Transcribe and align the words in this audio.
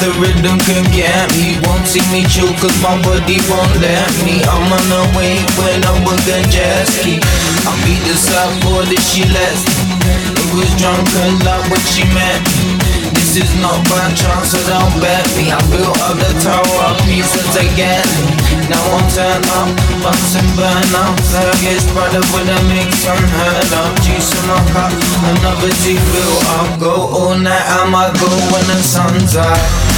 the 0.00 0.10
rhythm 0.20 0.58
can 0.60 0.84
get 0.92 1.30
me. 1.36 1.56
Won't 1.64 1.86
see 1.86 2.04
me 2.12 2.24
chill 2.28 2.52
cause 2.60 2.76
my 2.82 2.96
body 3.02 3.38
won't 3.48 3.74
let 3.80 4.10
me. 4.24 4.42
I'm 4.44 4.68
on 4.68 4.86
the 4.92 5.02
way 5.16 5.40
when 5.56 5.78
I'm 5.84 6.04
with 6.04 6.22
the 6.26 6.38
jet 6.52 6.84
ski. 6.88 7.20
I 7.64 7.72
beat 7.84 8.02
the 8.04 8.16
surfboard 8.16 8.88
if 8.92 9.02
she 9.04 9.24
lets. 9.30 9.64
It 10.36 10.48
was 10.52 10.70
drunken 10.80 11.40
love 11.44 11.64
when 11.70 11.80
she 11.92 12.04
met 12.12 12.40
me. 12.44 12.55
This 13.36 13.52
is 13.52 13.60
not 13.60 13.84
by 13.84 14.00
chance, 14.16 14.56
so 14.56 14.58
don't 14.64 14.96
bet 14.96 15.28
me. 15.36 15.52
I 15.52 15.60
built 15.68 15.92
up 16.08 16.16
the 16.16 16.32
tower, 16.40 16.88
of 16.88 16.96
pieces 17.04 17.44
me. 17.52 18.08
Now 18.72 18.80
I'm 18.96 19.04
turned 19.12 19.44
up, 19.52 19.68
and 20.40 20.48
burn 20.56 20.96
up. 20.96 21.12
Turkish 21.28 21.84
brother 21.92 22.24
with 22.32 22.48
a 22.48 22.58
mix 22.72 23.04
unheard 23.04 23.72
of. 23.76 23.92
Juice 24.00 24.32
in 24.32 24.48
my 24.48 24.56
cup, 24.72 24.88
another 25.36 25.68
G 25.84 26.00
built 26.16 26.44
up. 26.56 26.80
Go 26.80 26.94
all 27.12 27.36
night, 27.36 27.60
I 27.60 27.84
might 27.92 28.16
go 28.16 28.32
when 28.56 28.64
the 28.72 28.80
sun's 28.80 29.36
up. 29.36 29.95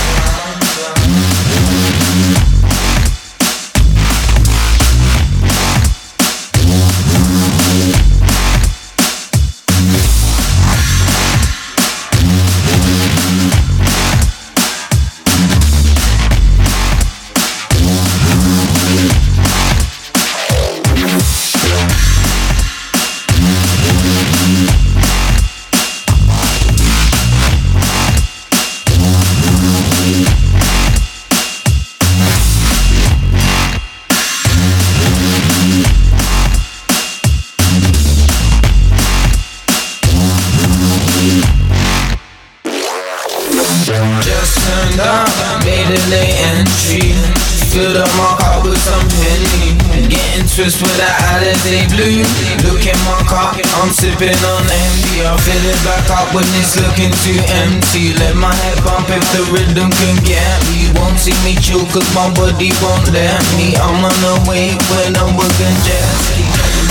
Twist 50.68 50.84
with 50.84 51.00
a 51.00 51.12
holiday 51.24 51.80
blue. 51.96 52.20
Look 52.68 52.84
in 52.84 53.00
my 53.08 53.16
car, 53.24 53.56
I'm 53.80 53.88
sipping 53.88 54.36
on 54.36 54.68
empty. 54.68 55.24
I 55.24 55.32
fill 55.40 55.64
it 55.64 55.80
back 55.80 56.04
up 56.12 56.28
when 56.36 56.44
it's 56.60 56.76
looking 56.76 57.08
too 57.24 57.40
empty. 57.64 58.12
Let 58.20 58.36
my 58.36 58.52
head 58.52 58.76
bump 58.84 59.08
if 59.08 59.24
the 59.32 59.48
rhythm 59.48 59.88
can 59.88 60.16
get 60.28 60.60
me. 60.68 60.92
Won't 60.92 61.16
see 61.16 61.32
me 61.40 61.56
chill 61.56 61.88
cause 61.88 62.04
my 62.12 62.28
body 62.36 62.68
won't 62.84 63.08
let 63.16 63.40
me. 63.56 63.80
I'm 63.80 63.96
on 63.96 64.12
the 64.20 64.44
way 64.44 64.76
when 64.92 65.16
I'm 65.16 65.40
working 65.40 65.76
jet 65.88 66.04
ski. 66.28 66.44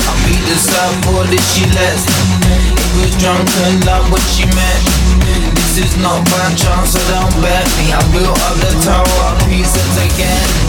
I 0.10 0.14
beat 0.26 0.42
the 0.50 0.58
surfboard 0.58 1.30
if 1.30 1.46
she 1.54 1.70
lets 1.78 2.10
me. 2.10 2.74
It 2.82 2.92
was 2.98 3.14
drunken 3.22 3.86
love 3.86 4.10
what 4.10 4.26
she 4.34 4.50
meant. 4.58 4.86
This 5.54 5.86
is 5.86 5.94
not 6.02 6.26
by 6.34 6.50
chance, 6.58 6.98
so 6.98 7.02
don't 7.14 7.30
bet 7.46 7.70
me. 7.78 7.94
I 7.94 8.02
built 8.10 8.42
up 8.42 8.58
the 8.58 8.74
tower, 8.82 9.38
pieces 9.46 9.94
again. 10.02 10.67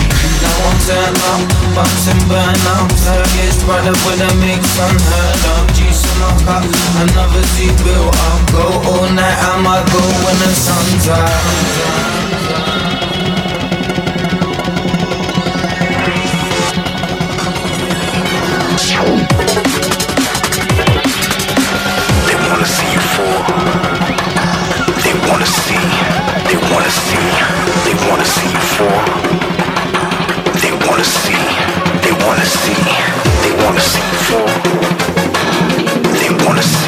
Now 0.58 0.70
I'm 0.70 0.78
turned 0.82 1.22
up, 1.30 1.40
bumps 1.74 2.10
and 2.10 2.18
burn 2.26 2.58
up 2.74 2.90
Turkish 3.06 3.62
brother 3.62 3.94
with 4.02 4.26
a 4.26 4.30
mix 4.42 4.66
unheard 4.74 5.42
of 5.54 5.70
Juice 5.70 6.02
in 6.02 6.18
my 6.18 6.34
cup, 6.42 6.66
another 6.98 7.42
Z 7.54 7.70
built 7.84 8.10
up 8.10 8.42
Go. 8.50 8.66
All 8.90 9.06
night, 9.14 9.38
I 9.38 9.54
might 9.62 9.86
go 9.92 10.02
when 10.02 10.36
the 10.42 10.50
sun's 10.50 11.06
out. 11.14 11.28
They 22.26 22.34
wanna 22.34 22.66
see, 22.66 22.90
you 22.90 23.02
for 23.14 23.38
they 25.06 25.14
wanna 25.30 25.46
see, 25.46 25.78
they 26.50 26.58
wanna 26.66 26.90
see. 26.90 27.68
They 27.84 27.94
wanna 28.10 28.24
see 28.24 28.50
you 28.50 28.58
fall 28.58 29.67
wanna 30.98 31.10
see, 31.10 31.32
they 32.02 32.12
wanna 32.26 32.44
see, 32.44 32.74
they 33.42 33.64
wanna 33.64 33.80
see 33.80 34.00
you 34.00 34.18
fall. 34.26 34.48
They 36.12 36.44
wanna 36.44 36.62
see, 36.62 36.87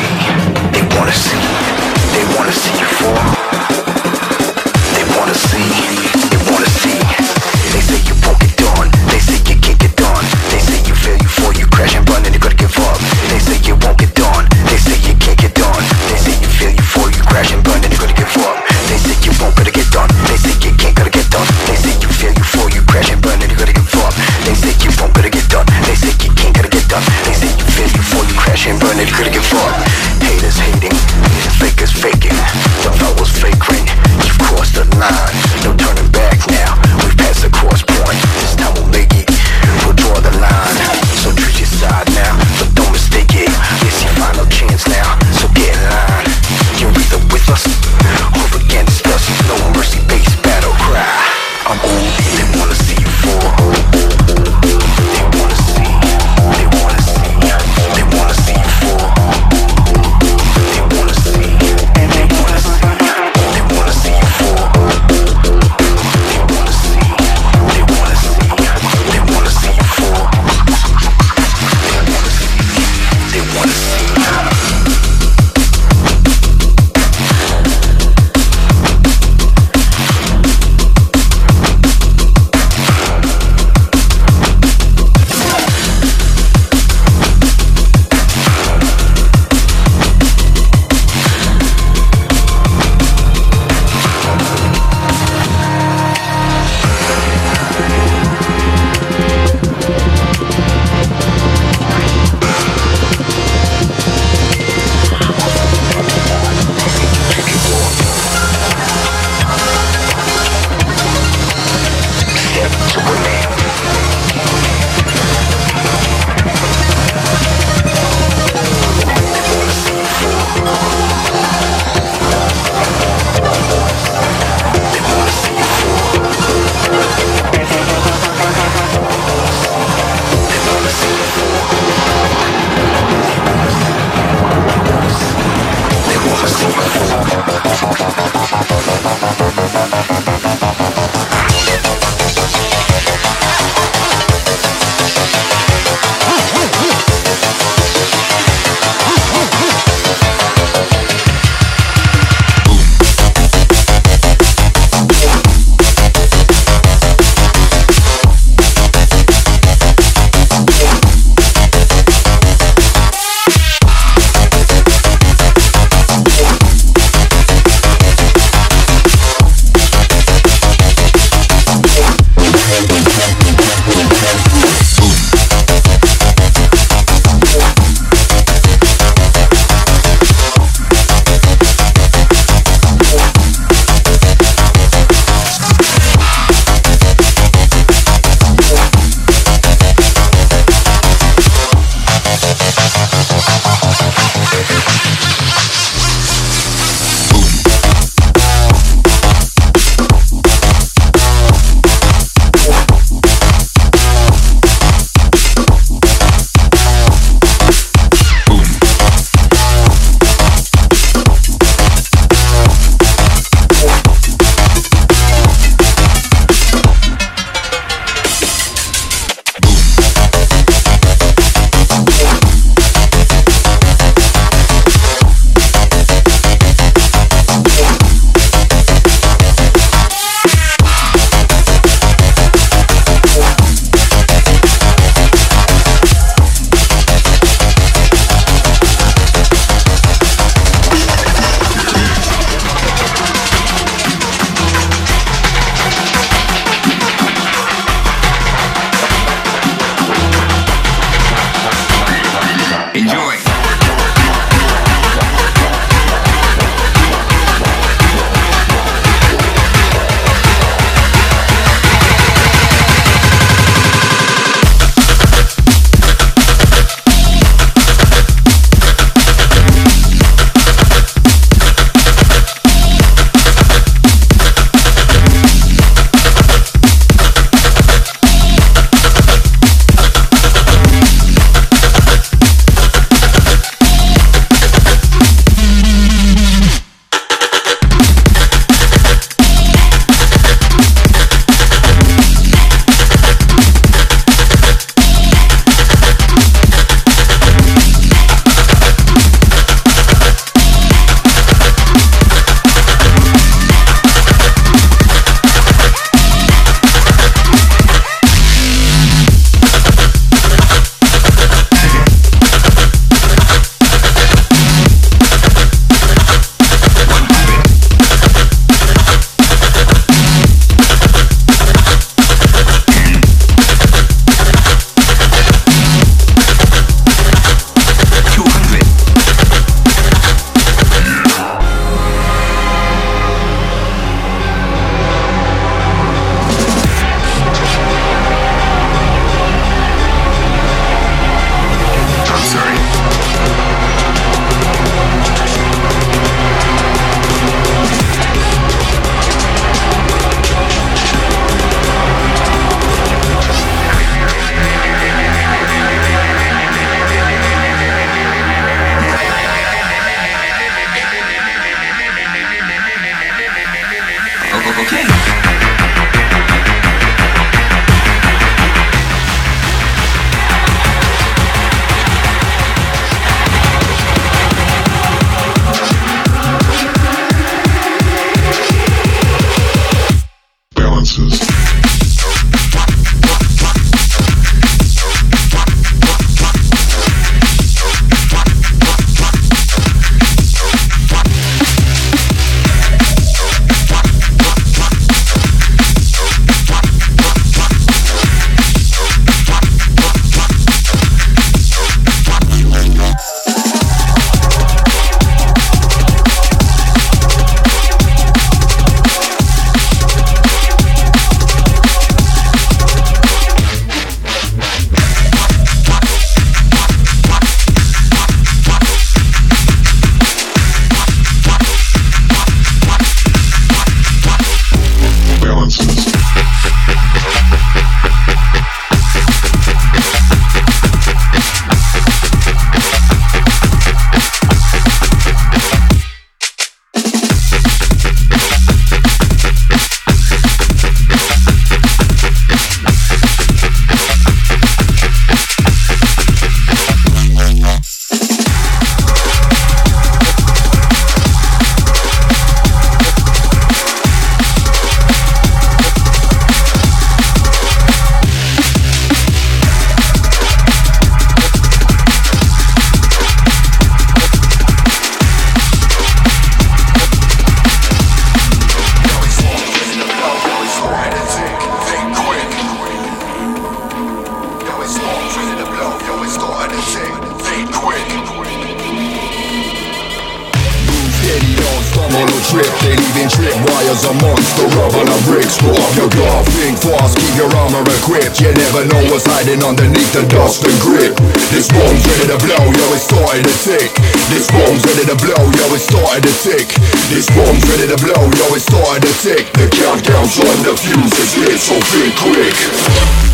You 487.80 488.52
never 488.52 488.84
know 488.84 489.00
what's 489.08 489.24
hiding 489.24 489.64
underneath 489.64 490.12
the 490.12 490.20
dust 490.28 490.64
and 490.68 490.76
grip. 490.80 491.16
This 491.48 491.64
bomb's 491.68 492.04
ready 492.04 492.28
to 492.28 492.36
blow, 492.44 492.60
yo, 492.68 492.84
it's 492.92 493.08
starting 493.08 493.40
to 493.40 493.54
tick. 493.64 493.88
This 494.28 494.48
bomb's 494.52 494.84
ready 494.84 495.08
to 495.08 495.16
blow, 495.16 495.44
yo, 495.48 495.64
it's 495.72 495.88
starting 495.88 496.20
to 496.20 496.34
tick. 496.44 496.68
This 497.08 497.24
bomb's 497.32 497.64
ready 497.72 497.88
to 497.88 497.96
blow, 497.96 498.20
yo, 498.36 498.52
it's 498.52 498.68
starting 498.68 499.00
to 499.00 499.12
tick. 499.24 499.48
The 499.56 499.68
countdown's 499.72 500.36
on, 500.44 500.56
the 500.60 500.76
fuse 500.76 501.16
is 501.24 501.32
lit, 501.40 501.58
so 501.58 501.80
think 501.88 502.12
quick. 502.20 503.29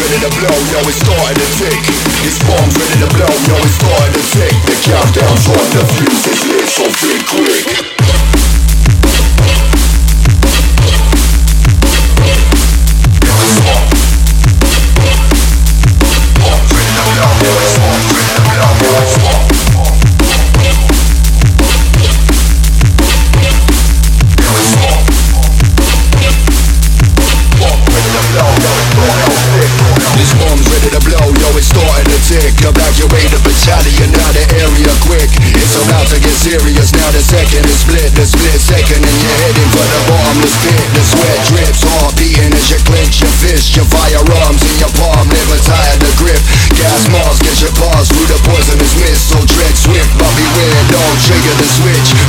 ready 0.00 0.18
to 0.24 0.30
blow, 0.40 0.56
yo 0.72 0.80
it's 0.88 0.96
starting 0.96 1.36
to 1.36 1.48
tick. 1.60 1.80
This 2.24 2.38
bomb's 2.48 2.74
ready 2.76 2.96
to 3.04 3.08
blow, 3.12 3.32
yo 3.48 3.56
it's 3.60 3.76
starting 3.76 4.14
to 4.16 4.24
tick. 4.32 4.54
The 4.64 4.76
countdown's 4.88 5.46
on, 5.52 5.66
the 5.76 5.82
fuse 5.94 6.26
is 6.26 6.40
lit, 6.48 6.68
so 6.68 6.84
think 6.88 7.22
quick. 7.28 7.99
split 37.90 38.14
the 38.14 38.22
split 38.22 38.60
second 38.62 39.02
and 39.02 39.18
you're 39.18 39.38
heading 39.42 39.70
for 39.74 39.82
the 39.82 40.00
bottomless 40.06 40.54
pit 40.62 40.86
The 40.94 41.02
sweat 41.02 41.40
drips. 41.50 41.82
Heart 41.82 42.14
beating 42.14 42.54
as 42.54 42.70
you 42.70 42.78
clench 42.86 43.18
your 43.18 43.34
fist 43.42 43.74
Your 43.74 43.86
firearms 43.90 44.62
in 44.62 44.78
your 44.78 44.94
palm, 44.94 45.26
never 45.26 45.58
tired 45.66 45.98
the 45.98 46.12
grip. 46.14 46.38
Gas 46.78 47.02
mask 47.10 47.42
as 47.50 47.58
you 47.58 47.70
pass 47.74 48.06
through 48.06 48.30
the 48.30 48.38
poisonous 48.46 48.94
mist. 48.94 49.34
So 49.34 49.38
tread 49.42 49.74
swift, 49.74 50.10
but 50.22 50.30
beware, 50.38 50.82
don't 50.94 51.18
trigger 51.26 51.54
the 51.58 51.66
switch. 51.66 52.19